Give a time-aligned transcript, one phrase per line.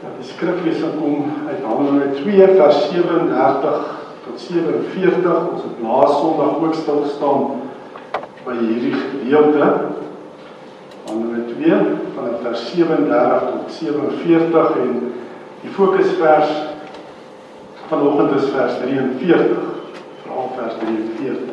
[0.00, 5.48] Dat die skriflesing kom uit Handelinge 2 vers 37 tot 47.
[5.52, 7.42] Ons het laas Sondag ook stil gestaan
[8.44, 9.68] by hierdie gedeelte.
[11.08, 11.80] Handelinge 2
[12.14, 14.94] van vers 37 tot 47 en
[15.64, 16.50] die fokusvers
[17.88, 19.58] vanoggend is vers 43.
[20.22, 21.52] Veral vers 43.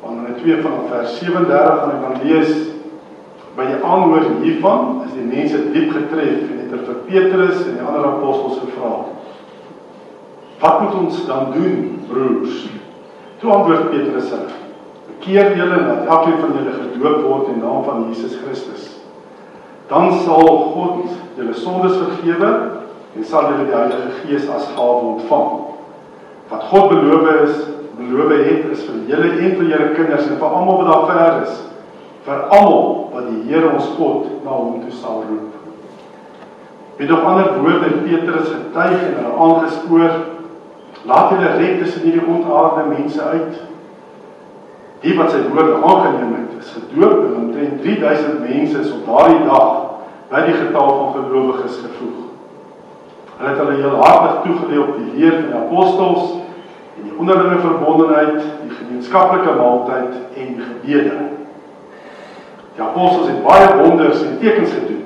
[0.00, 2.50] Handelinge 2 van vers 37 gaan ek dan lees
[3.56, 7.84] by die aanhoor hiervan is die mense diep getref en het vir Petrus en die
[7.86, 8.92] ander apostels gevra:
[10.60, 12.66] "Wat moet ons dan doen, broers?"
[13.40, 14.58] Toe antwoord Petrus hulle:
[15.12, 18.90] "Bekeer julle en laat elkeen van julle gedoop word in naam van Jesus Christus.
[19.88, 22.50] Dan sal God julle sondes vergewe
[23.16, 25.50] en sal julle die Heilige Gees as gawe ontvang.
[26.50, 27.54] Wat God beloof is,
[27.98, 31.42] beloof het is vir julle en vir julle kinders en vir almal wat daar ver
[31.46, 31.62] is."
[32.24, 35.50] vir almal wat die Here ons God na hom toe sal roep.
[36.98, 40.12] Met nog ander woorde Petrus getuig en hulle aangespoor:
[41.04, 43.58] Laat julle red tussen hierdie ontaarde mense uit.
[45.04, 49.42] Die wat sy woorde aangeneem het, is gedoop en omtrent 3000 mense is op daardie
[49.44, 49.72] dag
[50.30, 52.22] by die getal van gelowiges gevoeg.
[53.34, 56.32] Hulle het hulle heel hartig toegedeel op die leer van die apostels
[57.04, 61.18] die onderlinge verbondenheid, die gemeenskaplike maaltyd en die gebede.
[62.74, 65.02] Die apostels het baie wonders en tekens gedoen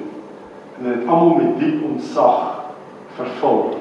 [0.78, 2.70] en het almal met diep ontzag
[3.18, 3.78] vervul.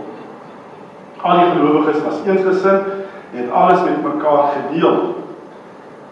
[1.22, 2.90] Al die gelowiges was eensgesind
[3.34, 5.00] en het alles met mekaar gedeel.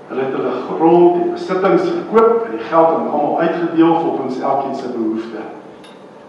[0.08, 4.76] Hulle het hulle grond en besittings verkoop en die geld aan almal uitgedeel volgens elkeen
[4.76, 5.54] se behoeftes.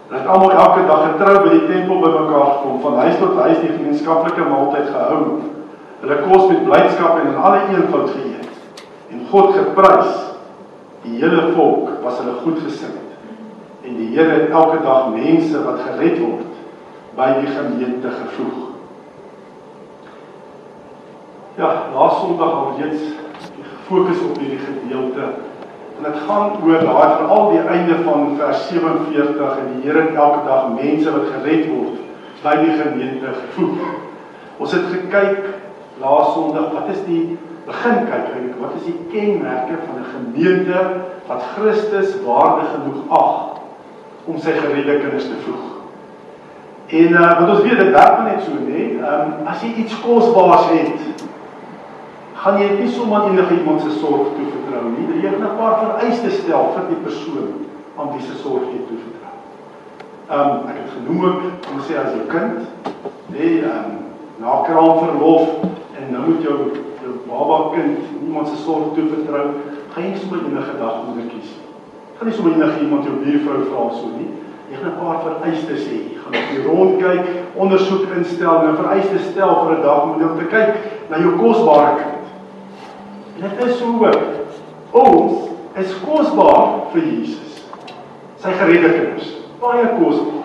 [0.09, 3.59] Hulle het almal elke dag getrou by die tempel bymekaar gekom, van huis tot huis
[3.59, 5.23] die gemeenskaplike maaltyd gehou.
[6.01, 8.83] Hulle kos met blydskap en in alle eenvoud geëet
[9.15, 10.27] en God geprys
[11.07, 13.03] Die hele volk was hulle goedgesind.
[13.87, 16.55] En die Here het elke dag mense wat gered word
[17.17, 18.57] by die gemeente gevoeg.
[21.57, 23.05] Ja, laas Sondag het ons
[23.61, 25.29] gefokus op hierdie gedeelte.
[25.97, 30.19] En dit gaan oor daai veral die einde van vers 47 en die Here het
[30.19, 32.03] elke dag mense wat gered word
[32.43, 33.87] by die gemeente gevoeg.
[34.59, 35.55] Ons het gekyk
[36.01, 37.37] laas Sondag, wat is die
[37.67, 40.83] begin kyk eintlik wat is die kenmerke van 'n gemeente
[41.27, 43.57] wat Christus waardig genoeg ag
[44.27, 45.65] om sy geredde kinders te voeg.
[46.87, 50.69] En uh, wat ons weet dit werk net so nê, um, as jy iets kosbaars
[50.71, 51.27] het,
[52.35, 55.23] gaan jy nie sommer enige iemand se sorg toevertrou nie.
[55.23, 57.67] Jy moet 'n paar vereistes stel vir die persoon
[57.99, 59.35] aan wie se sorg jy toevertrou.
[60.31, 61.41] Ehm um, ek het genoem ook
[61.73, 62.59] om sê as jou kind
[63.35, 64.07] nê, ehm um,
[64.39, 65.49] na kraamverlof
[65.99, 66.59] en nou moet jou
[67.27, 69.47] baba kind iemand se sorg toe vertrou,
[69.95, 71.55] gaan jy sommer enige dag moeder kies.
[72.19, 74.29] Gaan nie sommer enige iemand jou buurvrou vra so nie.
[74.71, 75.99] Jy gaan 'n paar vereistes hê.
[76.11, 77.25] Jy gaan op die rond kyk,
[77.55, 80.75] ondersoek instel 'n vereiste stel vir 'n dag moeder om te kyk
[81.11, 82.25] na jou kosbare kind.
[83.37, 84.23] En dit is so ook.
[84.91, 87.65] Ons is kosbaar vir Jesus.
[88.37, 89.37] Sy geredde kinders.
[89.61, 90.45] Baie kosbaar.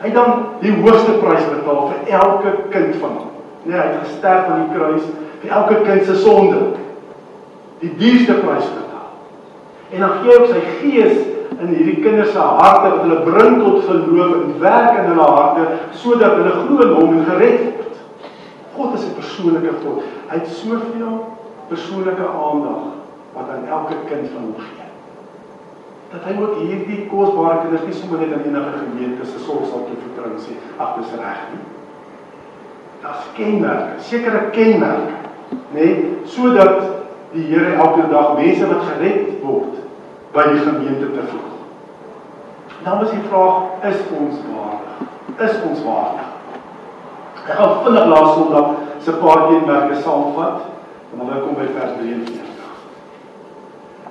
[0.00, 3.39] Hy het dan die hoogste prys betaal vir elke kind van hom.
[3.62, 5.08] Nee, hy het gesterf aan die kruis
[5.40, 6.60] vir elke kind se sonde.
[7.80, 9.10] Die duurste prys betaal.
[9.90, 11.18] En dan gee hy ook sy gees
[11.60, 15.66] in hierdie kinders se harte wat hulle bring tot geloof en werk in hulle harte
[16.02, 17.98] sodat hulle glo in hom en gered word.
[18.76, 20.02] God is 'n persoonlike God.
[20.30, 21.16] Hy het soveel
[21.68, 22.82] persoonlike aandag
[23.34, 24.88] wat aan elke kind van hom gee.
[26.12, 29.86] Dat hy ook hierdie kosbare kinders nie sommer net aan enige gemeente se sorg sal
[29.86, 31.79] toevertrou sê, ag dis reg nie.
[33.00, 35.20] Daar's kenmerke, sekere kenmerke
[35.72, 36.82] nê, nee, sodat
[37.32, 39.78] die Here elke dag mense wat gered word
[40.34, 41.48] by die gemeente te voeg.
[42.84, 45.00] Dan is die vraag, is ons waardig?
[45.46, 46.28] Is ons waardig?
[47.40, 48.74] Ek gaan vinnig laas Sondag
[49.04, 50.66] se paar kenmerke saamvat
[51.10, 52.50] en dan kom by vers 43.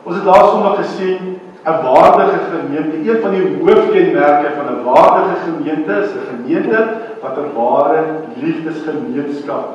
[0.04, 5.36] Ons het laas Sondag gesien 'n waardige gemeente, een van die hoofkenmerke van 'n waardige
[5.46, 6.80] gemeente is 'n gemeente
[7.22, 8.04] wat 'n ware
[8.42, 9.66] liefdesgemeenskap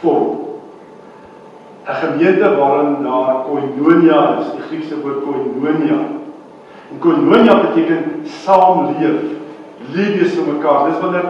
[0.00, 0.38] vorm.
[1.86, 6.00] 'n gemeente waarin daar koinonia is, die Griekse woord koinonia.
[6.90, 9.20] En koinonia beteken saamleef,
[9.92, 10.84] liefde vir mekaar.
[10.88, 11.24] Dis wanneer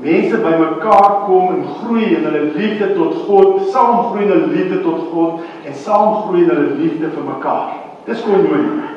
[0.00, 4.80] mense bymekaar kom en groei in hulle liefde tot God, saam groei in hulle liefde
[4.82, 7.72] tot God en saam groei in hulle liefde vir mekaar.
[8.04, 8.87] Dis koinonia.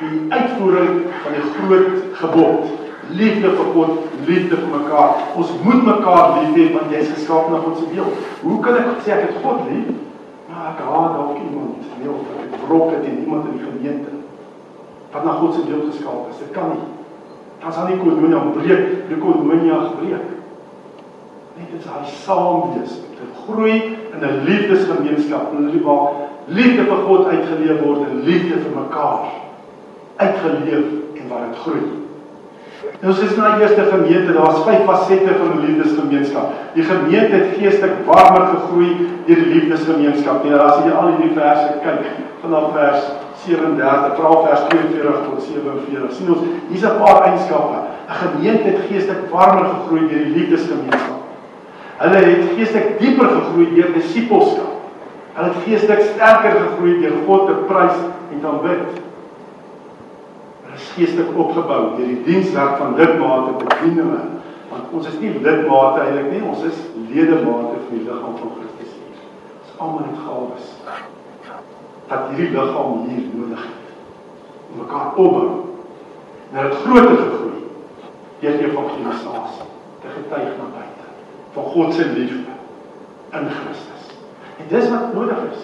[0.00, 2.72] Die uitvoering van die groot gebod,
[3.12, 5.26] Liefde vir God, liefde vir mekaar.
[5.36, 8.22] Ons moet mekaar lief hê want jy is geskaap na God se beeld.
[8.40, 9.90] Hoe kan ek sê ek het God lief?
[10.48, 14.20] Maar ek haat dalk iemand, nee, of ek wrok het teen iemand in die gemeente
[15.14, 16.40] wat na God se beeld geskaap is.
[16.42, 16.86] Dit kan nie.
[17.62, 20.32] Dan sal nie kononia breek, die kononia gebreek.
[21.54, 23.76] Net is hy saam wees, dit groei
[24.10, 29.43] in 'n liefdesgemeenskap, in 'n waar liefde vir God uitgeleef word en liefde vir mekaar
[30.16, 30.86] uitgeleef
[31.20, 32.04] en waar dit groei.
[33.00, 36.52] En ons is na die eerste gemeente, daar's vyf fasette van 'n liefdesgemeenskap.
[36.74, 38.90] Die gemeente het geestelik warmer gegroei
[39.26, 40.44] deur die liefdesgemeenskap.
[40.44, 42.04] En as jy al hierdie verse kyk,
[42.42, 43.02] vanaf vers
[43.44, 47.76] 37, vra vers 42 tot 47, sien ons hier's 'n paar eienskappe.
[48.08, 51.20] 'n Gemeente het geestelik warmer gegroei deur die liefdesgemeenskap.
[51.96, 54.72] Hulle het geestelik dieper gegroei deur disippelskap.
[55.34, 57.96] Hulle het geestelik sterker gegroei deur God te prys
[58.32, 59.02] en te aanbid
[60.76, 64.22] geestelik opgebou deur die dienswerk van lidmate bedien hulle
[64.70, 66.78] want ons is nie lidmate eintlik nie ons is
[67.10, 68.96] ledemate van die liggaam van Christus.
[69.60, 70.72] Ons almal het gawes
[72.08, 73.92] dat hierdie liggaam hier nodig het.
[74.72, 75.50] Om mekaar opbou.
[76.52, 77.62] En dit groter gegroei
[78.40, 79.70] deur die evangelisasie
[80.02, 81.06] te getuig na buite
[81.54, 82.58] van God se liefde
[83.38, 84.10] in Christus.
[84.58, 85.62] En dis wat nodig is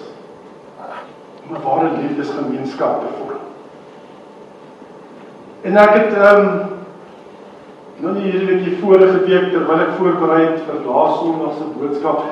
[1.49, 3.50] om 'n ware liefdesgemeenskap te vorm
[5.63, 6.61] En ek het ehm um,
[8.01, 12.23] nou nie hierdie week vorige week terwyl ek voorberei het vir Laassondag se boodskap,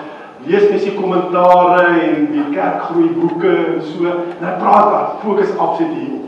[0.49, 4.09] lees mes die kommentare en die kerkgroei boeke en so.
[4.09, 6.25] En ek praat daar, fokus afsit hierop.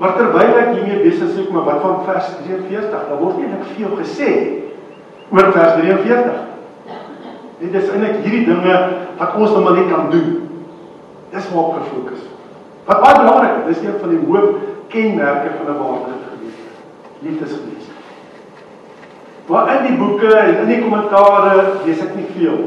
[0.00, 3.04] Maar terwyl ek hiermee besig is, maar wat van vers 43?
[3.10, 4.30] Daar word eintlik veel gesê
[5.28, 6.42] oor vers 43.
[7.60, 8.78] Dit is eintlik hierdie dinge
[9.20, 10.32] wat ons nou maar net kan doen.
[11.34, 12.24] Dis waar ek gefokus.
[12.88, 16.70] Wat baie belangrik is, dis een van die hoof kenmerke van 'n ware gemeente.
[17.18, 18.02] Liefdesgemeenskap.
[19.46, 22.58] Maar in die boeke en in die kommentare lees ek nie veel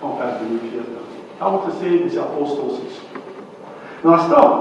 [0.00, 1.06] van vers 43.
[1.38, 2.96] Daar word gesê dis apostels is.
[4.02, 4.52] Nou staan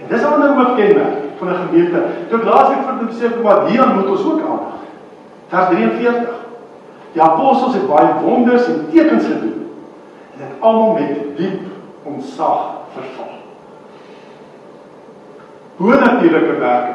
[0.00, 2.00] en dis 'n ander hoofkenmerk van 'n gemeente.
[2.28, 4.78] Toe laasweek vir hulle sê maar hier moet ons ook aandag.
[5.48, 6.34] Vers 43.
[7.12, 9.70] Die apostels het baie wonders en tekens gedoen
[10.32, 11.60] en dit almal met diep
[12.02, 12.60] ontzag
[12.94, 13.37] vervul
[15.78, 16.94] bonatuurlike werke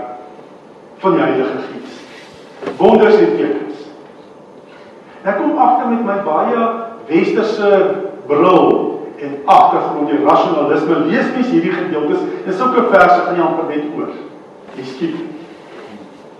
[1.04, 2.00] van die Heilige Gees.
[2.78, 3.86] Wonders en tekens.
[5.24, 6.66] Ek kom agter met my baie
[7.08, 7.70] westerse
[8.28, 8.68] bril
[9.24, 13.88] en agtergrond die rasionalisme lees mens hierdie gedeeltes en sulke verse gaan jy amper net
[13.96, 14.12] oor.
[14.76, 15.18] Jy skiep.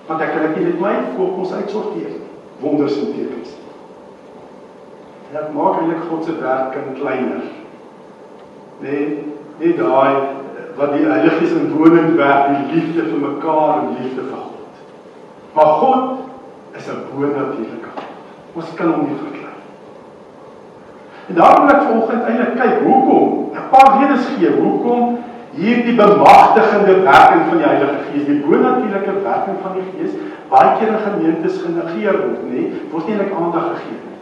[0.10, 2.20] Want ek kan dit met my kop ons uitsorteer.
[2.64, 3.56] Wonders en tekens.
[5.32, 7.44] En dit maak eintlik God se werk in kleiner.
[8.84, 9.06] Nee,
[9.62, 10.43] nie daai
[10.76, 14.82] wat die Heilige Gees in wonend werk, die liefde vir mekaar en liefde vir God.
[15.54, 16.04] Maar God
[16.78, 18.10] is 'n bonatuurlike God.
[18.54, 19.60] Ons kan hom nie verklaar.
[21.30, 25.18] En daarom wil ek vanoggend eintlik kyk hoekom, 'n paar redes gee hoekom
[25.56, 30.12] hierdie bemagtigende werking van die Heilige Gees, die bonatuurlike werking van die Gees,
[30.50, 32.62] baie keer in gemeentes genegeer word, nê?
[32.92, 34.18] Word nie eintlik aandag gegee nie.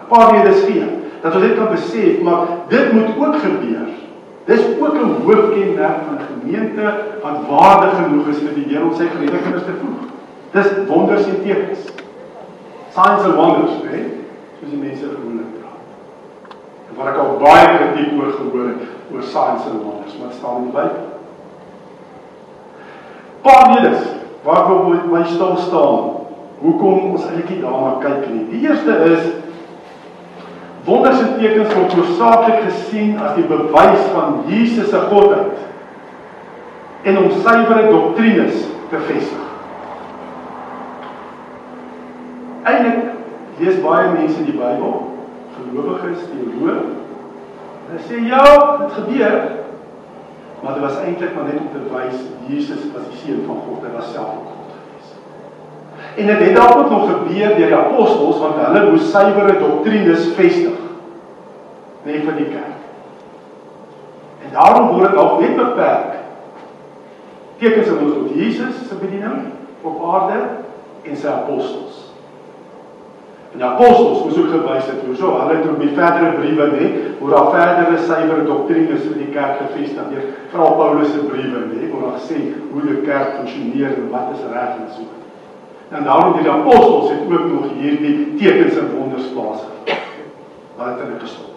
[0.00, 0.84] 'n Paar redes gee
[1.22, 4.05] dat ons dit kan besef, maar dit moet ook gebeur
[4.46, 6.84] Dis ook 'n hoofkenmerk van 'n gemeente
[7.22, 10.00] wat waardig genoeg is vir die Here om sy geliefde kinders te voeg.
[10.50, 11.78] Dis wonders en tekens.
[12.94, 13.98] Signs and wonders, né?
[14.58, 15.82] Soos die mense gewoonlik praat.
[16.88, 20.56] En wat ek al baie kritiek oor gehoor het oor signs and wonders, maar staan
[20.56, 21.04] in die Bybel.
[23.42, 24.02] Paulus,
[24.42, 26.10] waar wil my stil staan?
[26.58, 28.46] Hoekom ons eintlik daarna kyk nie?
[28.50, 29.22] Die eerste is
[30.86, 35.64] Wonders en tekens word hoofsaaklik gesien as die bewys van Jesus se godheid
[37.06, 39.42] en om suiwere doktrines te vestig.
[42.66, 43.02] Eilik
[43.58, 44.94] lees baie mense die Bybel,
[45.56, 46.78] gelowiges, teoloë.
[47.86, 48.44] Hulle sê ja,
[48.82, 49.36] dit gebeur.
[50.62, 53.82] Maar dit was eintlik maar net om te wys Jesus was die seun van God,
[53.82, 54.56] hy was self God.
[56.16, 60.30] En dit het dalk ook nog gebeur deur die apostels want hulle moes suiwere doktrines
[60.38, 60.75] vestig
[62.06, 62.82] net vir die kerk.
[64.46, 66.12] En daarom word dit dalk net beperk.
[67.60, 69.48] Tekens ons tot Jesus se bediening
[69.86, 70.42] op aarde
[71.06, 72.02] en sy apostels.
[73.54, 76.66] En die apostels moes ook gewys het hoe so hulle het ook met verdere briewe
[76.74, 76.88] nê,
[77.20, 80.34] hoe daar verdere suiwere doktrines vir die kerk gevestig word.
[80.52, 82.42] Veral Paulus se briewe nê, waar hy sê
[82.74, 85.08] hoe die kerk funksioneer en wat is reg en so.
[85.96, 90.24] En daarom die apostels het ook nog hierdie tekens en wonders plaasgevind.
[90.76, 91.55] Wat het hulle gestop?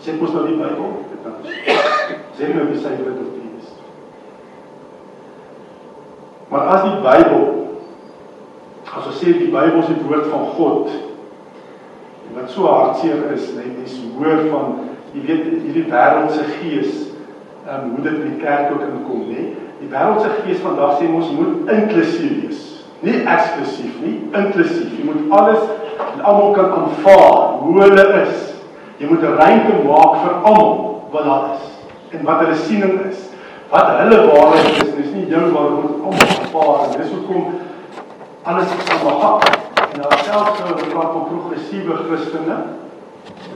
[0.00, 1.34] Sê mos nou die Bybel, dit dan
[2.38, 3.72] sê nou die syfers tot 10 is.
[6.48, 7.48] Maar as die Bybel
[9.20, 10.88] gesê die Bybel is die woord van God.
[12.28, 14.78] En wat so hartseer is, net mens hoor van
[15.12, 17.08] jy weet hierdie wêreldse gees,
[17.66, 19.50] ehm um, hoe dit in die kerk ook inkom, nê?
[19.82, 22.62] Die wêreldse gees vandag sê ons moet inklusief wees.
[23.04, 24.92] Nie eksklusief nie, inklusief.
[24.96, 25.68] Jy moet alles
[26.06, 28.49] en almal kan aanvaar hoe hulle is.
[29.00, 31.64] Jy moet 'n ruimte maak vir almal wat daar is
[32.12, 33.20] en wat hulle siening is.
[33.70, 37.44] Wat hulle waarheid is, dis nie jou waarheid almal aanvaar en dis hoekom
[38.42, 39.40] alles is almal
[39.92, 42.56] en daar selfs nou 'n praat van progressiewe Christene.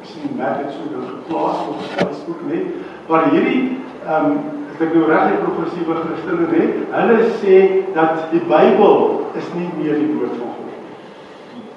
[0.00, 2.64] Ek sien merk dit so deur geplaas op Facebook net,
[3.06, 4.38] waar hierdie ehm um,
[4.80, 7.56] ek nou regtig progressiewe Christene net, hulle sê
[7.94, 10.80] dat die Bybel is nie meer die woord van God nie.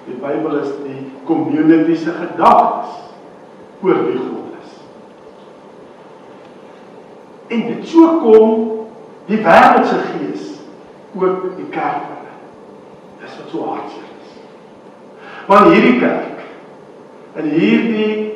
[0.08, 3.07] Die Bybel is die community se gedagtes
[3.82, 4.74] oor wie God is.
[7.48, 8.66] En dit so kom
[9.28, 10.52] die wêreldse gees
[11.18, 12.14] ook die kerk.
[13.22, 14.08] Dis wat so hartseer
[15.48, 16.42] van hierdie kerk
[17.40, 18.34] in hierdie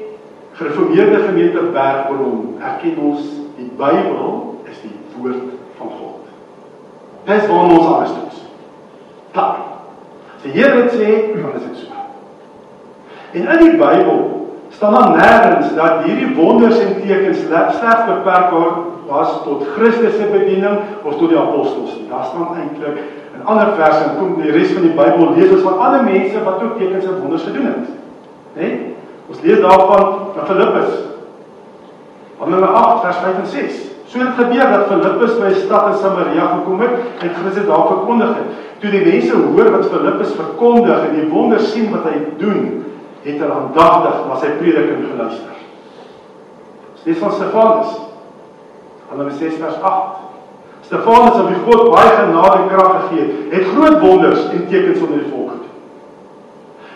[0.55, 3.25] gereformeerde gemeente Bergbron erken ons
[3.57, 6.29] die Bybel is die woord van God.
[7.27, 8.29] Dis waar ons alles doen.
[9.31, 9.59] Klaar.
[10.41, 12.05] Die Here het sê, dan is dit so.
[13.31, 14.21] En in die Bybel
[14.71, 20.29] staan daar nêrens dat hierdie wonders en tekens slegs beperk word was tot Christus se
[20.31, 21.97] bediening of tot die apostels.
[22.09, 23.01] Daar staan eintlik
[23.41, 26.41] In ander verse en kom die res van die Bybel lees ons van ander mense
[26.45, 27.87] wat ook tekens en wonders gedoen het.
[28.53, 28.59] Né?
[28.59, 28.73] Nee?
[29.31, 30.03] Ons lees daarvan
[30.35, 30.91] van Filippus.
[32.41, 33.79] Handelinge 8 vers 5 en 6.
[34.11, 37.87] So het gebeur dat Filippus by 'n stad in Samaria gekom het en Christus daar
[37.87, 38.49] verkondig het.
[38.79, 42.85] Toe die mense hoor wat Filippus verkondig en die wonders sien wat hy doen,
[43.21, 45.57] het hulle aandagtig na sy prediking geluister.
[47.03, 47.93] Dis van Stefanus.
[49.09, 50.21] Handelinge 6 vers 8.
[50.85, 54.99] Stefanus aan wie God baie genade en krag gegee het, het groot wonders en tekens
[54.99, 55.69] onder die volk gedoen.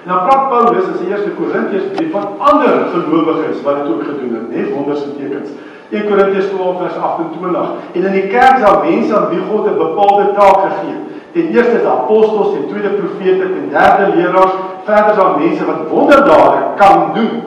[0.04, 4.04] En dan praat Paulus in sy eerste Korintiërs brief van ander gelowiges wat dit ook
[4.10, 5.54] gedoen het, net wonders en tekens.
[5.90, 7.72] 1 Korintiërs 12 vers 28.
[7.94, 11.04] En in die kerk daar mense aan wie God 'n bepaalde taak gegee het.
[11.36, 14.54] Ten eerste is apostels, ten tweede profete, ten derde leraars,
[14.88, 17.44] verder daar mense wat wonderdade kan doen.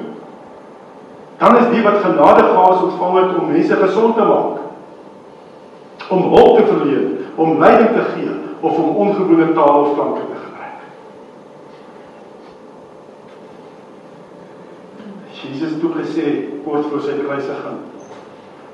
[1.38, 4.66] Dan is die wat genade gawes ontvang het om mense gesond te maak
[6.08, 8.30] om hulp te verleen, om leiding te gee
[8.60, 10.84] of om ongewone taal of klanke te gebruik.
[15.40, 16.32] Jesus het toe gesê
[16.64, 17.82] kort voor sy kruisiging: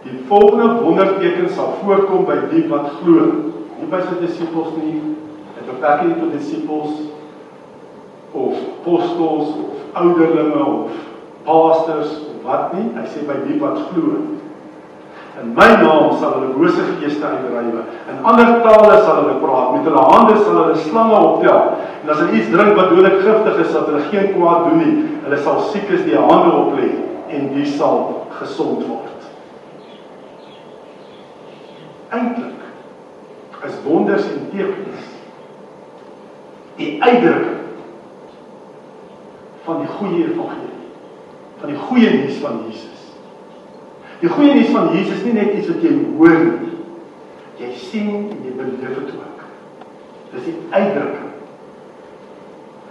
[0.05, 3.54] Die volgende wonderteken sal voorkom by die wat glo.
[3.81, 5.01] Nie by sy disippels nie,
[5.57, 7.03] dit beperk nie tot disippels
[8.35, 10.91] of apostels of ouderlinge of
[11.47, 12.87] pastors of wat nie.
[12.97, 14.23] Hy sê by die wat glo.
[15.43, 17.83] In my naam sal hulle bose geeste uitdrywe.
[18.13, 19.73] In ander tale sal hulle praat.
[19.75, 21.75] Met hulle hande sal hulle slange optel.
[22.05, 24.97] En as hulle iets drink wat dodelik giftig is, sal hulle geen kwaad doen nie.
[25.27, 26.93] Hulle sal siekes die hande oplê
[27.35, 29.31] en die sal gesond word.
[32.15, 32.54] Eintlik
[33.67, 35.11] is wonders en tekens
[36.77, 37.63] die uitdrukking
[39.65, 40.75] van die goeie evangelie
[41.65, 43.05] van die goeie nuus van Jesus.
[44.21, 46.73] Die goeie nuus van Jesus is nie net iets wat jy hoor nie.
[47.57, 49.45] Jy sien en jy beleef dit ook.
[50.35, 51.31] Dis die uitdrukking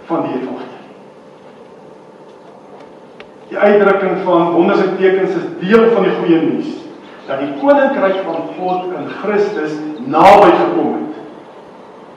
[0.08, 0.80] van die evangelie.
[3.52, 6.72] Die uitdrukking van wonders en tekens is deel van die goeie nuus
[7.24, 11.14] dat die koninkryk van God in Christus naby gekom het.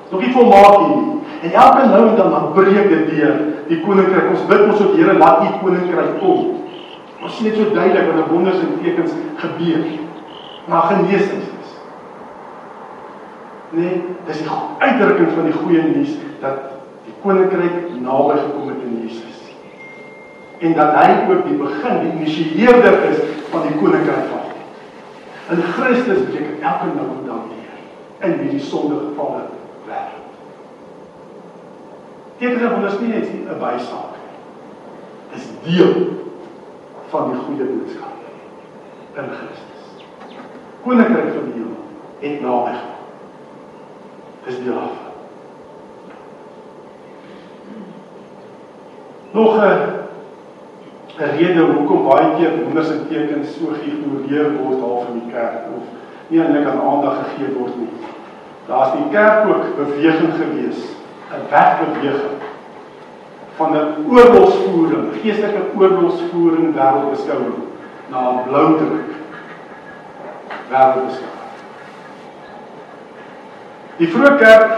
[0.10, 1.16] Nog nie volmaak nie.
[1.42, 3.36] En elke nou en dan dan breek dit deur
[3.68, 4.30] die koninkryk.
[4.30, 6.64] Ons bid ons op Here laat u koninkryk kom.
[7.24, 9.86] Ons sien dit so duidelik wanneer wonders en tekens gebeur.
[10.66, 11.76] Maar genesing is.
[13.70, 16.74] Nee, dis die uitdrukking van die goeie nuus dat
[17.06, 19.44] die koninkryk naby gekom het in Jesus.
[20.60, 23.20] En dat hy ook die begin, die initieerder is
[23.52, 24.56] van die koninkryk van God.
[25.52, 27.67] In Christus beteken elke nou en dan weer
[28.20, 29.42] in hierdie sondige gevalle
[29.88, 30.28] wêreld.
[32.38, 34.38] Tekens en wonders nie net 'n bysaak nie.
[35.34, 35.96] Dis deel
[37.10, 38.16] van die goeie boodskap
[39.18, 40.06] in Christus.
[40.84, 41.84] Koninkryk van die hemel
[42.20, 43.06] het naby gekom.
[44.46, 44.96] Dis die af.
[49.32, 49.98] Nog 'n
[51.20, 55.66] 'n rede hoekom baie keer wonders en tekens so geïgnoreer word half in die kerk
[55.78, 55.84] of
[56.28, 57.90] nie eintlik aan aandag gegee word nie.
[58.68, 60.80] Daar's die kerk ook beweging gewees,
[61.32, 62.42] 'n wegbeweging
[63.58, 67.56] van 'n oorlogsvoering, geestelike oorlogsvoering wêreldbeskouing
[68.10, 69.10] na 'n blou druk
[70.70, 71.36] wêreldbeskouing.
[73.98, 74.72] Die vroeë kerk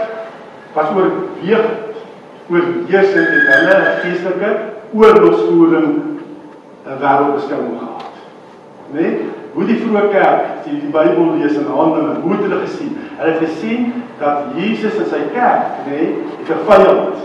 [0.72, 1.66] was oorweeg
[2.50, 4.50] oorheersend het hulle 'n geestelike
[4.92, 5.90] oorlogsvoering
[6.86, 8.14] 'n wêreldbeskouing gehad.
[8.90, 9.29] Nee?
[9.60, 12.94] Hoe die vroeë kerk, as jy die Bybel lees in Handelinge, hoe het hulle gesien?
[13.18, 16.06] Hulle het gesien dat Jesus in sy kerk, né, nee,
[16.38, 17.18] het 'n vyand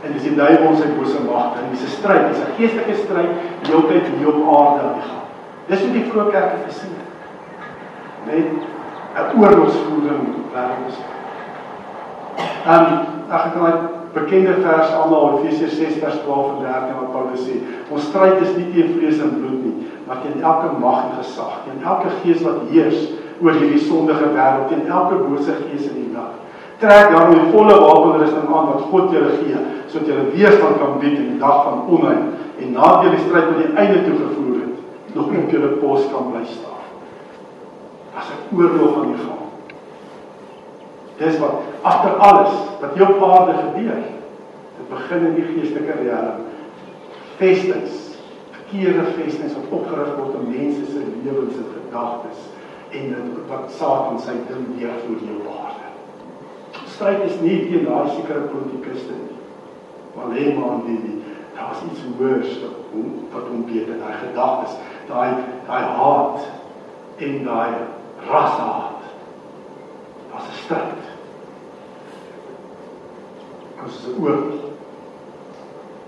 [0.00, 3.32] en dis die duiwel se bose magte en dis 'n stryd, dis 'n geestelike stryd
[3.62, 5.26] die altyd hier op aarde gaan.
[5.68, 6.96] Dis hoe die vroeë kerk het gesien.
[8.24, 8.48] Net
[9.20, 10.96] 'n oorlogsvoering wêreld.
[12.66, 12.92] Ehm
[13.28, 17.58] ag ek het bekende vers almal Efesiërs 6 vers 12 en 13 wat Paulus sê.
[17.92, 21.62] Ons stryd is nie teen vlees en bloed nie, maar teen elke mag en gesag,
[21.66, 23.08] teen elke gees wat heers
[23.42, 26.38] oor hierdie sondige wêreld, teen elke bose gees in die nag.
[26.82, 31.18] Trek dan die volle wapenrusting aan wat God julle gee, sodat julle weerstand kan bied
[31.18, 32.24] in die dag van onheil
[32.62, 36.32] en nadat julle stryd tot die einde toe gevoer het, nog op julle pos kan
[36.32, 36.82] bly staan.
[38.18, 39.41] As 'n oorlog aan die gang.
[41.22, 44.00] Dis wat agter alles wat hier op aarde gebeur.
[44.78, 46.40] Dit begin in die geestelike riem.
[47.38, 47.98] Vestings,
[48.50, 52.48] verkeerde vestings wat opgerig word om mense se lewens en gedagtes
[52.92, 55.92] en dit wat Satan sy ding weer voor jou waarde.
[56.92, 59.38] Stryd is nie teen daai sekere politikuste nie.
[60.16, 61.20] Maar lê maar aan die
[61.52, 64.74] daar is iets hoors wat hom wat hom beter daai gedagtes,
[65.08, 65.30] daai
[65.68, 66.48] daai haat
[67.16, 67.70] en daai
[68.26, 69.08] rashaat.
[70.32, 71.02] Was 'n stryd
[73.84, 74.62] as 'n oorlog.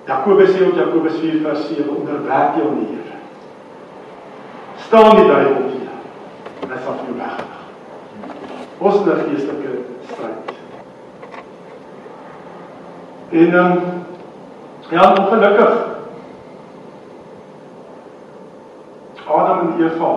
[0.07, 3.17] Jakobus sê op Jakobus 4 vers 7 onderwerp jou aan die Here.
[4.77, 5.89] Staan die duiwel hier.
[6.69, 7.37] Hy sal jou weg.
[8.79, 10.53] Ons het 'n geestelike stryd.
[13.31, 13.81] En dan um,
[14.91, 15.93] ja, ongelukkig.
[19.27, 20.13] Adam en Eva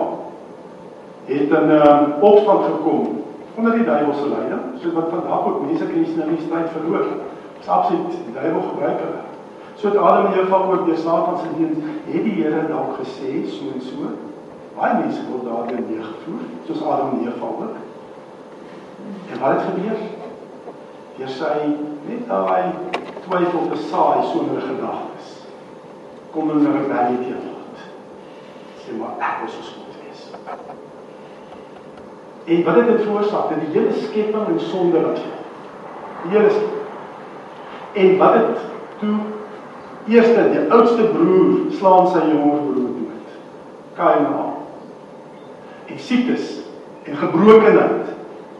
[1.24, 3.24] het 'n um, opstand gekom
[3.54, 7.06] onder die duiwel se leiding, soos wat vandag ook mense in die stryd verloor.
[7.68, 9.24] Absoluut die duiwel gebruik hulle.
[9.76, 13.44] So het Adam en Eva ook deur Satan se diens het die Here dalk gesê
[13.46, 14.08] so en so.
[14.78, 17.76] Baie mense word daardeur meegevoer, soos Adam en Eva ook.
[19.30, 20.00] En wat het gebeur?
[21.18, 21.52] Deur sy
[22.08, 22.72] net daai
[23.26, 25.28] twyfel besaai sonder gedagtes.
[26.32, 27.84] Kom hulle na rebellie teen God.
[28.80, 30.24] Sê maar ek was so goed wees.
[32.48, 33.52] En wat het dit veroorsaak?
[33.52, 35.22] Dat die hele skepping in sonde was.
[36.24, 36.77] Die hele skepping
[37.98, 38.58] En wat het
[38.98, 39.16] toe
[40.06, 43.32] eerste die oudste broer slaan sy jonger broer dood.
[43.98, 44.54] Kain aan.
[45.90, 46.52] En siektes
[47.08, 48.12] en gebrokenheid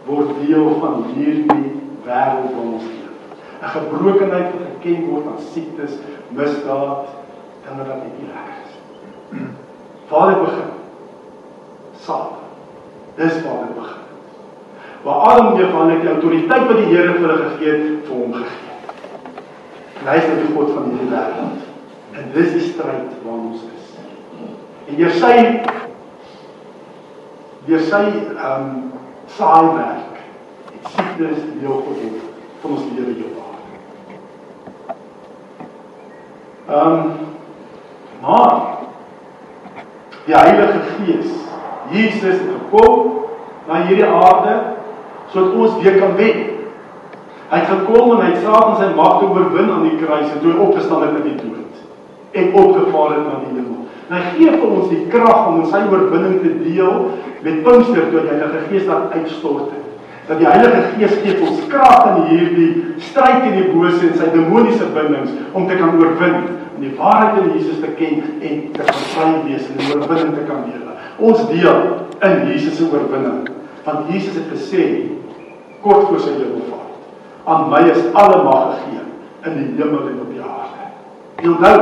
[0.09, 1.71] word deel van hierdie
[2.03, 3.15] wêreld waar ons leef.
[3.61, 5.97] 'n Gebrokenheid wat geken word aan siektes,
[6.35, 7.07] misdaad,
[7.63, 8.77] dinge wat nie lekker is.
[10.09, 10.71] Waar dit begin?
[11.99, 12.39] Saad.
[13.15, 14.07] Dis waar dit begin.
[15.03, 18.33] Waar Adam weer van die autoriteit wat die Here vir hulle gegee het, vir hom
[18.33, 18.68] gegee
[20.07, 21.59] hy is die God van hierdie wêreld.
[22.15, 23.85] En dis die stryd waarin ons is.
[24.89, 25.35] En deur sy
[27.67, 28.69] deur sy ehm um,
[29.29, 30.15] saaiwerk
[30.71, 32.23] het siektes deel geword
[32.61, 33.67] van ons lewe hier op aarde.
[36.69, 37.11] Ehm um,
[38.21, 38.55] maar
[40.25, 41.31] die Heilige Gees,
[41.91, 43.13] Jesus het gekom
[43.67, 44.55] na hierdie aarde
[45.31, 46.48] sodat ons weer kan wen.
[47.49, 50.51] Hy het gekom en hy het Satan sy mag oorwin aan die kruis en toe
[50.61, 51.79] opgestaan het uit die dood
[52.37, 53.87] en opgevaar het na die hemel.
[54.09, 57.07] En hy gee vir ons die krag om sy oorwinning te deel
[57.41, 59.87] met Pinkster toe die Heilige Gees laat uitstort het.
[60.27, 62.69] Dat die Heilige Gees gee ons krag in hierdie
[63.07, 67.39] stryd teen die bose en sy demoniese bindings om te kan oorwin en die waarheid
[67.47, 70.93] in Jesus te ken en te kan vry wees en 'n oorwinning te kan lewe.
[71.17, 71.81] Ons deel
[72.29, 73.49] in Jesus se oorwinning.
[73.83, 74.85] Want Jesus het gesê
[75.81, 76.78] kort voor sy hemelvaart
[77.45, 79.05] aan my is alle mag gegee
[79.47, 80.89] in die hemel en op die aarde.
[81.39, 81.77] Jy onthou,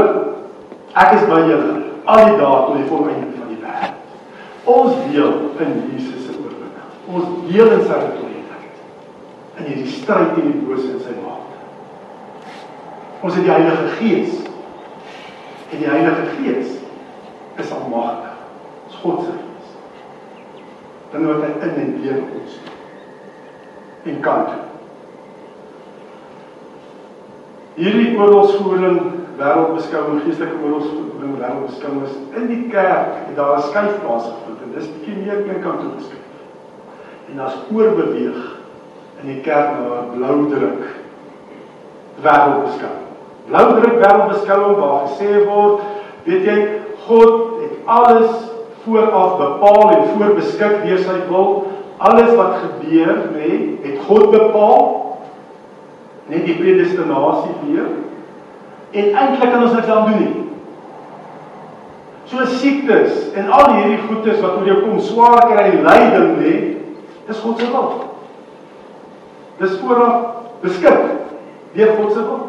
[0.93, 1.75] ek is by julle
[2.07, 3.97] al die dae tot die volëinding van die wêreld.
[4.67, 6.91] Ons deel in Jesus se oorwinning.
[7.07, 8.27] Ons deel in sy autoriteit
[9.57, 11.45] in hierdie stryd teen die bose en sy mag.
[13.25, 14.35] Ons het die Heilige Gees.
[15.73, 16.75] En die Heilige Gees
[17.57, 18.37] is almagtig.
[18.87, 19.73] Dis God se Gees.
[21.11, 22.61] Dan word hy in en deur ons
[24.07, 24.66] en kan doen.
[27.77, 28.99] Hierdie oorlogsvoering
[29.37, 34.87] wêreldbeskouing geestelike oorlogsvoering wêreldbeskouing is in die kerk het daar 'n skuif plaasgevind en dis
[34.93, 36.25] bietjie meer een kant toe geskuif.
[37.29, 38.39] En daar's oorbeweeg
[39.21, 40.83] in die kerk na 'n blou druk
[42.23, 43.05] wêreldbeskouing.
[43.47, 45.79] Blou druk wêreldbeskouing waar gesê word,
[46.23, 46.59] weet jy,
[47.07, 48.31] God het alles
[48.83, 51.67] vooraf bepaal en voorbeskik deur sy wil.
[51.97, 55.06] Alles wat gebeur, nê, nee, het God bepaal
[56.27, 57.87] net die predestinasie leer
[58.97, 60.47] en eintlik kan ons niks aan doen nie.
[62.27, 66.55] So siektes en al hierdie goedes wat oor jou kom, swaar kry lyding lê,
[67.27, 67.93] dis God se wil.
[69.61, 70.25] Dis vooraf
[70.63, 70.99] beskik
[71.75, 72.46] deur God se wil.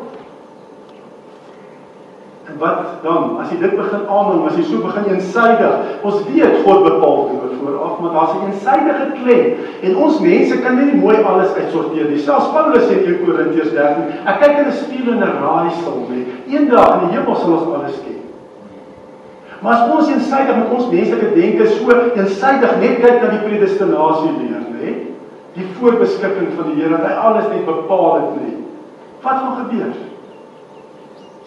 [2.58, 6.84] Wat dan as jy dit begin aanneem, as jy so begin eensydig, ons weet God
[6.88, 9.46] bepaal dit vooraf, maar daar's 'n eensydige klem
[9.82, 12.18] en ons mense kan nie mooi alles uitsorteer nie.
[12.18, 16.26] Selfs Paulus sê in Korintiërs 13, ek kyk in 'n spieël en 'n raaisel nie.
[16.48, 18.18] Eendag in die hemel sal ons alles ken.
[19.60, 24.32] Maar as ons eensydig met ons menslike denke so eensydig net kyk na die predestinasie
[24.38, 24.94] leer, nê?
[25.54, 28.54] Die voorbeskikking van die Here dat hy alles net bepaal het nie.
[29.22, 29.94] Wat gaan gebeur?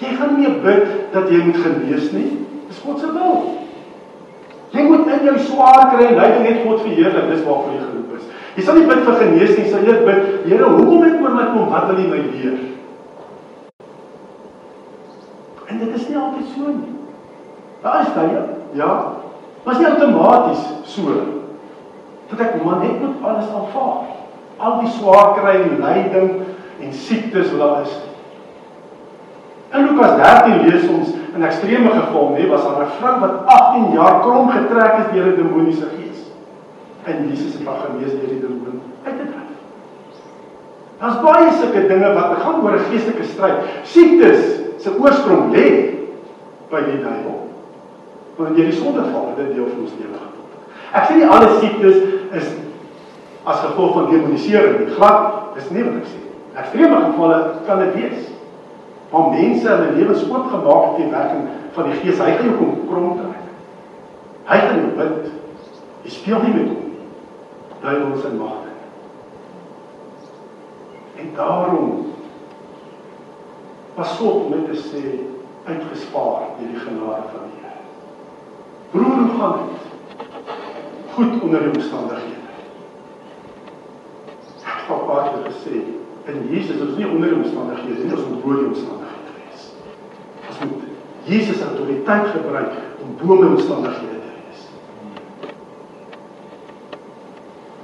[0.01, 2.29] Jy gaan nie bid dat jy moet genees nie.
[2.67, 3.41] Dis God se wil.
[4.71, 7.27] Jy moet in jou swaar kry en lyding net God verheerlik.
[7.29, 8.29] Dis waarvoor jy geroep is.
[8.55, 11.45] Jy sal nie bid vir genees nie, sal jy bid, Here, hoekom het oor my
[11.51, 11.69] kom?
[11.71, 12.57] Wat wil U my leer?
[15.71, 16.95] En dit is nie altyd so nie.
[17.83, 18.41] Daar is tye,
[18.77, 18.91] ja.
[19.63, 21.19] Maar is nie outomaties so
[22.31, 24.09] dat ek maar net moet alles aanvaar.
[24.61, 26.31] Al die swaar kry en lyding
[26.81, 27.99] en siektes wat daar is.
[29.71, 33.91] In Lukas 13 lees ons 'n ekstreme geval, nee, was daar 'n vrou wat 18
[33.91, 36.19] jaar krom getrek is deur 'n demoniese gees.
[37.03, 39.51] En Jesus het haar genees deur die demoon uit te dryf.
[40.99, 43.57] Daar's baie sulke dinge wat gaan oor 'n geestelike stryd.
[43.84, 45.67] Siektes se oorsprong lê
[46.69, 47.47] by die duiwel.
[48.36, 50.51] Want jy die sondeval het dit deel van ons lewe geword.
[50.93, 51.97] Ek sê nie alle siektes
[52.31, 52.47] is
[53.43, 54.93] as gevolg van demonisering nie.
[54.95, 56.19] Glad, dis nie wat ek sê.
[56.60, 58.31] Ekstreme gevalle kan dit wees
[59.12, 62.19] waar mense hulle lewens oopgemaak het teen werking van die Gees.
[62.19, 63.41] Hy gaan jou kom krom trek.
[64.47, 65.32] Hy gaan jou bid.
[66.06, 67.10] Jy speel nie met hom nie.
[67.82, 68.58] Duiwel se mag.
[71.19, 71.89] En daarom
[73.95, 75.04] pas op om te sê
[75.67, 77.84] uitgespaar deur die genade van die Here.
[78.91, 79.84] Broer, hoe gaan dit?
[81.12, 82.39] Goed onder die omstandighede.
[84.63, 85.84] Ek het al baie gesê
[86.32, 89.00] in Jesus is nie onder die omstandighede nie, ons moet bo die omstandighede
[91.32, 92.72] Jesus se autoriteit gebruik
[93.04, 94.63] om bo die omstandighede te wees.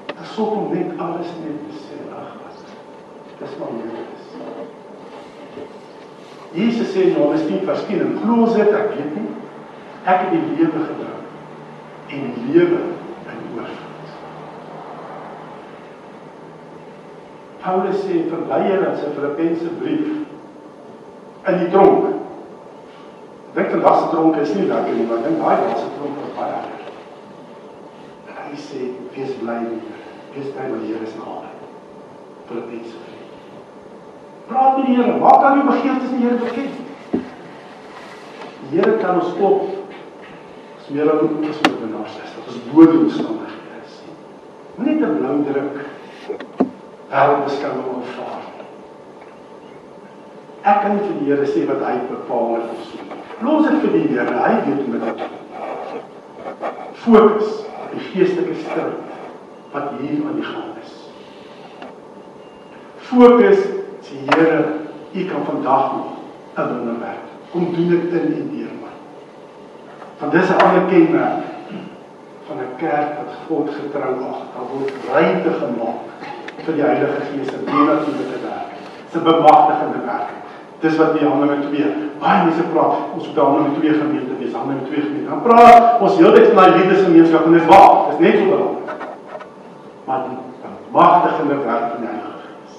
[0.06, 2.74] Dit sou kom net alles net te sê ag wat.
[3.40, 3.96] Dis maar net.
[6.58, 9.32] Jesus sê nou, ons nie verskyn en glo ons dit ek weet nie.
[10.04, 11.24] Ek het die lewe gebring
[12.18, 12.82] en lewe
[13.32, 14.12] in oorvloed.
[17.64, 20.08] Paulus sê verlei in sy Filippense brief
[21.48, 22.07] in die tronk.
[23.58, 26.34] Dink vandag se tronk is nie lekker nie, maar dink daai dag se tronk was
[26.38, 26.92] baie lekker.
[28.30, 28.82] En hy sê
[29.16, 29.96] wees bly hier.
[30.36, 31.48] Wees bly met die Here se naam.
[32.50, 33.32] Filippense brief.
[34.52, 36.76] Praat met die Here, maak al jou begeertes aan die Here bekend.
[38.68, 39.66] Die Here kan ons op
[40.78, 42.38] as meer as ons oorwinnaars is.
[42.38, 44.00] Dat ons bo die omstandighede is.
[44.76, 45.82] Moenie te blou druk
[47.10, 48.46] wêreldbeskouing aanvaar.
[50.62, 53.26] Ek kan nie vir die Here sê wat hy bepaal het of so.
[53.40, 55.36] Los dit vir die Here, hy weet hoe om dit te doen.
[57.04, 58.96] Fokus op die geestelike stryd
[59.74, 60.96] wat hier aan die gang is.
[63.10, 63.62] Fokus
[64.08, 64.64] sê Here,
[65.14, 66.08] U kan vandag nog
[66.58, 67.26] 'n wonder werk.
[67.52, 68.94] Kom doen dit in en deur my.
[70.20, 71.44] Want dis 'n ander kenmerk
[72.48, 74.40] van 'n kerk wat God getrou ag.
[74.54, 76.02] Daar word ruimte gemaak
[76.66, 78.70] vir die Heilige Gees se natuurlike werk.
[79.12, 80.47] Se bemagtigende werk.
[80.82, 81.86] Dis wat die Handelinge 2.
[82.22, 85.30] Baie mense praat, ons moet Handelinge 2 gemeente wees, Handelinge 2 gemeente.
[85.30, 87.96] Dan praat ons heeltyd van daai liefdesgemeenskap en dis waar.
[88.12, 89.06] Dis net so belangrik.
[90.08, 90.38] Maar die
[90.92, 92.76] bemagtigende werk van die Heilige Gees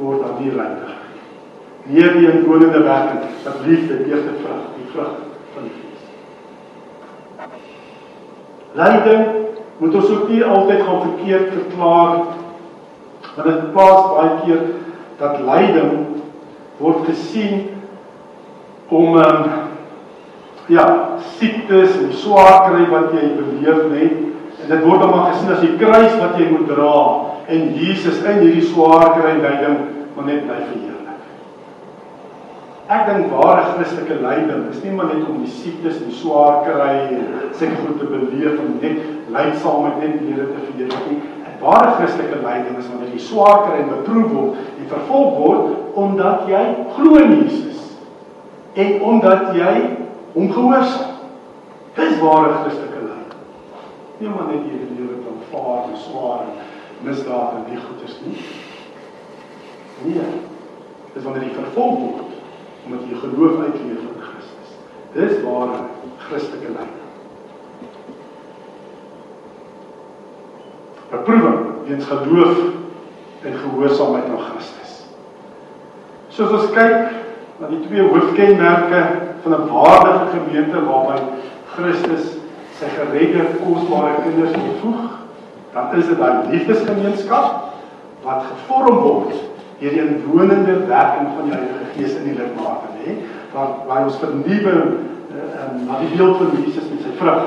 [0.00, 1.22] word aan die ruimte gegee.
[1.90, 5.14] Hier die inwonende werking wat liefde eerste vrug, die vrug
[5.54, 6.02] van die Gees.
[8.80, 9.24] Lyding
[9.80, 12.14] moet ons ook nie altyd gaan verkeerd verklaar
[13.34, 14.62] want dit plaas baie keer
[15.20, 15.92] dat lyding
[16.80, 17.66] word gesien
[18.90, 19.50] om um,
[20.72, 20.86] ja,
[21.38, 25.64] siektes en swaar kry wat jy beleef het en dit word dan maar gesien as
[25.64, 26.94] die kruis wat jy moet dra
[27.50, 29.78] en Jesus in hierdie swaar kry lyding
[30.14, 30.96] maar net bly verheerlik.
[32.90, 36.94] Ek dink ware Christelike lyding is nie maar net om die siektes en swaar kry
[37.06, 41.20] en seker goed te beleef en net lydsaam met net die Here te verheerlik nie.
[41.60, 46.46] Ware Christelike lyding is wanneer jy swaar kry en beproef word en vervolg word omdat
[46.48, 46.62] jy
[46.96, 47.82] glo in Jesus
[48.80, 49.74] en omdat jy
[50.32, 51.18] hom gehoorsaam.
[51.98, 53.34] Dis ware Christelike lyding.
[54.20, 56.62] Nie maar net jy die lewe van vaar en swaar en
[57.04, 58.46] misdaad en die goeders nie.
[60.06, 60.30] Nee.
[61.12, 62.38] Dis wanneer jy vervolg word
[62.86, 64.72] omdat jy geloof uitleef in Christus.
[65.18, 65.84] Dis ware
[66.24, 66.99] Christelike lyding.
[71.10, 72.58] Beproewing weens geloof
[73.42, 74.92] en gehoorsaamheid aan Christus.
[76.28, 77.16] Soos ons kyk
[77.60, 79.00] na die twee hoofkenmerke
[79.42, 81.16] van 'n waardige gemeente waarby
[81.74, 82.36] Christus
[82.78, 85.02] sy geredde kosbare kinders voeg,
[85.72, 87.74] dan is dit daai liefdesgemeenskap
[88.22, 89.34] wat gevorm word
[89.80, 93.16] deur die inwonende werking van die Heilige Gees in die lidmate, nê?
[93.52, 97.42] Waar waar ons vernuwe uh, na die beeld van Jesus met sy vrug.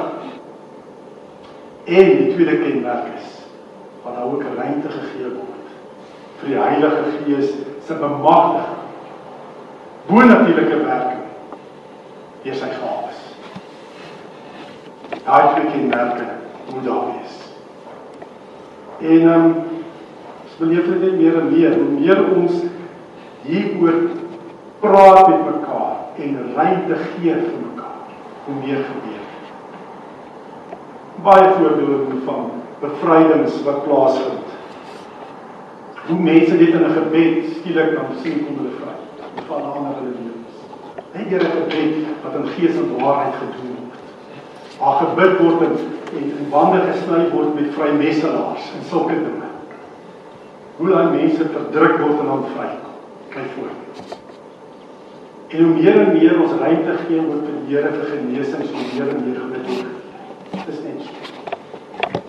[1.86, 3.32] En die tweede kenmerk is
[4.03, 5.75] wat daar ook ruimte gegee word
[6.39, 7.51] vir die Heilige Gees
[7.87, 8.81] se bemagtiging.
[10.07, 11.21] Bonatuurlike werking
[12.43, 13.19] deur sy gawes.
[15.23, 16.25] Daai twee kenmerke
[16.73, 17.37] moet daar wees.
[18.99, 19.55] En ehm um,
[20.57, 22.59] beleef dit net meer en meer hoe meer ons
[23.43, 24.01] hieroor
[24.79, 28.11] praat met mekaar en ruimte gee vir mekaar,
[28.45, 29.23] hoe meer gebeur.
[31.23, 32.51] Baie voorbeelde van
[32.83, 34.51] bevrydings wat plaasvind.
[36.07, 38.95] Hoe mense dit in 'n gebed skielik dan sien kom hulle vry
[39.47, 40.55] van ander hulle lewens.
[41.15, 44.01] Net deur 'n gebed wat in gees en waarheid gedoen word.
[44.79, 45.75] Waar gebid word en
[46.17, 49.49] en, en bande gesny word met vrymesselaars en sulke dinge.
[50.77, 52.99] Hoe daai mense verdruk word en dan vrykom.
[53.33, 53.73] Kyk voor.
[55.47, 58.85] En hoe meer en meer ons ruimte gee oor vir die Here vir genesing, so
[58.93, 59.92] meer en meer gebid word.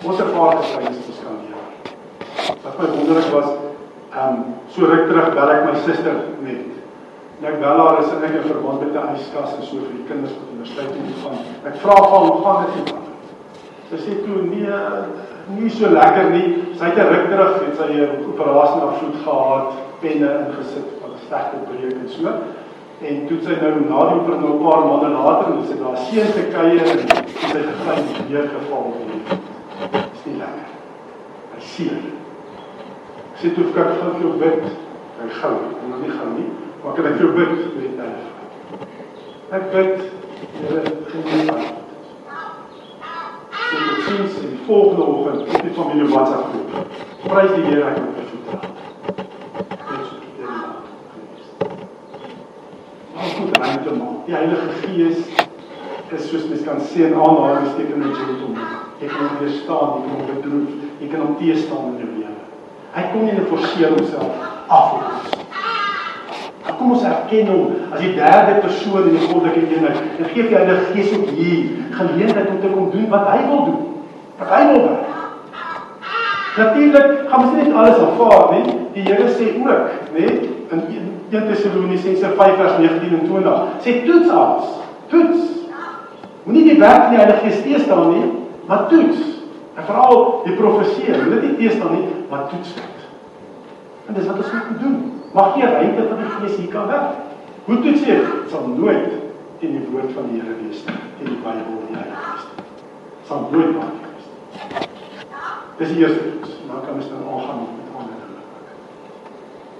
[0.05, 1.61] Ons ervaar getuienis ons kan leer.
[2.61, 3.47] Wat my wonderlik was,
[4.13, 6.75] ehm um, so ruk terug bel ek my suster net.
[7.39, 10.35] En ek bel haar is in verband met 'n yskas en so vir die kinders
[10.37, 11.39] wat universiteit toe gaan.
[11.71, 13.03] Ek vra van hoe gaan dit met
[13.89, 14.77] Sy sê toe nee,
[15.55, 16.53] nie so lekker nie.
[16.77, 21.11] Sy het 'n ruk terug het sy 'n operasie na voet gehad, penne ingesit wat
[21.17, 22.27] 'n sterk breek en so.
[23.01, 25.97] En toe sy nou na die operasie nou 'n paar maande later en sy daar
[25.97, 27.07] seën te kuier en
[27.51, 29.54] sy geklein weer geval het.
[30.45, 32.01] Dis nie lekker.
[32.01, 32.01] Hy seer.
[33.39, 34.63] Sy toe kyk gou vir jou bid.
[35.15, 35.53] Hy gou,
[35.89, 36.49] nog nie gou nie,
[36.83, 38.09] maar kan ek jou bid met hy.
[39.55, 40.11] Ek bid,
[40.55, 41.55] Here, gee my
[43.55, 46.69] Sy het sien sy die volgende oggend op die familie WhatsApp groep.
[47.23, 48.59] Prys die Here ek het vertrou.
[49.15, 50.75] Dit is die naam.
[53.15, 54.21] Ons moet ruimte maak.
[54.27, 55.44] Die Heilige Gees
[56.15, 58.57] is soos mens kan sê 'n aanhalingstekens met jou om.
[58.99, 62.43] Jy kan hom weerstaan, jy kan hom bedroef, jy kan hom teëstaan in jou lewe.
[62.95, 64.33] Hy kom nie forceer homself
[64.67, 65.45] af op ons.
[66.77, 70.01] Kom ons erken hom as die derde persoon in die goddelike eenheid.
[70.19, 73.65] En gee vir Heilige Gees ook hier geleentheid om te kom doen wat hy wil
[73.65, 73.81] doen.
[74.39, 74.97] Wat hy wil doen.
[76.55, 78.77] Natuurlik gaan ons nie alles aanvaar nie.
[78.95, 80.27] Die Here sê ook, né,
[80.71, 84.71] in 1 Tessalonisense 5 vers 19 en 20, sê toets alles.
[85.11, 85.64] Toets.
[86.45, 88.25] Moenie die werk van die Heilige Gees teestaan nie,
[88.69, 89.21] maar toets.
[89.75, 93.05] En veral die profesie, moenie dit teestaan nie, maar toets dit.
[94.05, 94.99] En dis wat ons moet doen.
[95.33, 97.15] Mag jy ruimte vir die Gees hier kan werk.
[97.65, 98.17] Hoe toets jy?
[98.21, 99.07] Dit sal nooit
[99.59, 102.67] teen die woord van die Here wees nie, teen die Bybel die Heilige Gees.
[103.25, 104.91] Sal nooit waar wees nie.
[105.79, 106.59] Dis die eerste toets.
[106.69, 108.43] Dan kan ons dan aangaan met ander dinge.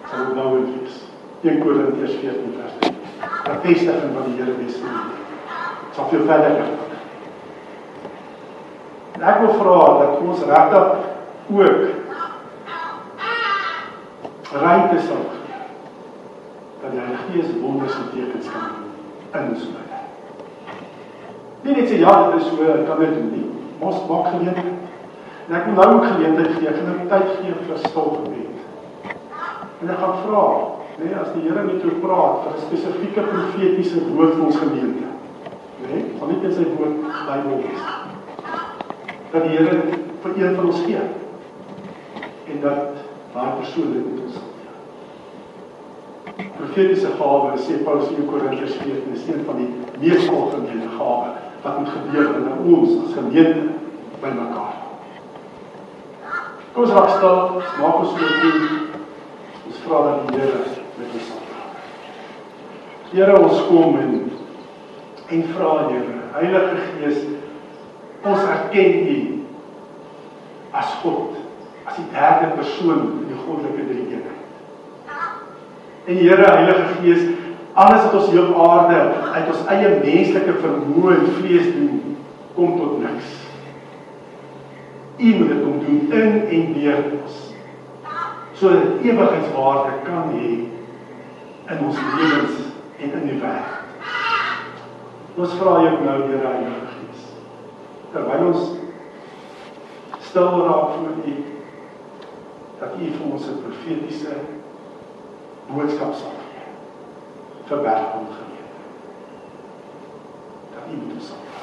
[0.10, 0.98] Sal nou wees.
[1.46, 2.94] 1 Korintiërs 14 vers 3.
[3.52, 5.35] Bevestiging van die Here wees vir jou.
[5.96, 6.74] Sal veel verder gaan.
[9.16, 10.88] En ek wil vra dat ons regtig
[11.56, 11.84] ook
[14.56, 15.62] ruimte sal gee
[16.82, 20.02] dat die Heilige Gees wonders en tekens kan doen in ons lewe.
[21.66, 23.48] Nie net sê ja, dit is so, kan dit doen nie.
[23.80, 24.84] Ons maak geleentheid.
[25.48, 29.16] En ek wil nou ook geleentheid gee, ek gaan nou tyd gee vir stil gebed.
[29.82, 30.46] En ek gaan vra,
[31.00, 35.15] nee, as die Here met jou praat vir 'n spesifieke profetiese woord vir ons gemeente.
[35.92, 37.86] Nee, van net in sy woord Bybel is.
[39.32, 39.80] Dat die Here
[40.24, 41.06] vir een van ons gee.
[42.54, 43.02] En dat
[43.34, 44.44] daai persoon dit met ons
[46.56, 49.70] profetiese gawe sê Paulus in Korintiërs 14 is een van die
[50.00, 51.30] mees algemene gawe
[51.64, 53.62] wat moet gebeur in ons as gemeente
[54.22, 54.74] by mekaar.
[56.74, 58.82] Kom ons raak stil, maak ons so toe.
[59.66, 60.60] Ons vra dat die Here
[60.98, 61.88] met ons sal praat.
[63.14, 64.18] Here, ons kom en
[65.30, 67.24] en vra Here, Heilige Gees,
[68.26, 69.18] ons erken U
[70.76, 71.38] as God,
[71.86, 74.44] as die derde persoon in die goddelike drie-eenheid.
[76.06, 77.24] En Here Heilige Gees,
[77.74, 79.00] alles wat ons hier op aarde
[79.36, 82.16] uit ons eie menslike vermoë en vlees doen,
[82.56, 83.34] kom tot niks.
[85.16, 87.42] U moet dit kom doen in en deur ons.
[88.56, 90.52] sodat ewigheidswaarde kan hê
[91.74, 92.60] in ons lewens
[93.00, 93.75] en in die wêreld.
[95.36, 97.24] Ons vra jou nou deur die Heilige Gees.
[98.14, 98.70] Terwyl ons
[100.24, 101.34] stil raak voor U
[102.80, 104.38] dat U vir ons 'n profetiese
[105.68, 106.64] boodskap sal gee
[107.68, 108.72] vir wêreldgeleer.
[110.74, 111.55] Dat U met ons sal.